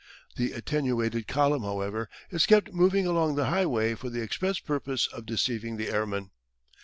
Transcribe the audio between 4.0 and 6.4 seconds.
the express purpose of deceiving the airman.